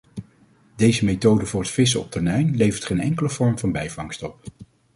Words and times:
Deze 0.75 1.05
methode 1.05 1.45
voor 1.45 1.61
het 1.61 1.69
vissen 1.69 1.99
op 1.99 2.11
tonijn 2.11 2.55
levert 2.55 2.83
geen 2.85 2.99
enkele 2.99 3.29
vorm 3.29 3.57
van 3.57 3.71
bijvangst 3.71 4.23
op. 4.23 4.43